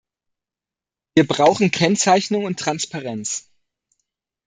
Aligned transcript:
Wir 1.13 1.27
brauchen 1.27 1.69
Kennzeichnung 1.69 2.45
und 2.45 2.57
Transparenz. 2.59 3.51